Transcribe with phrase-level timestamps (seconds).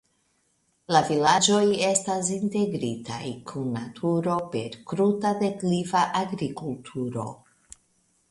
[0.93, 7.27] La vilaĝoj estas integritaj kun naturo per kruta dekliva agrikulturo.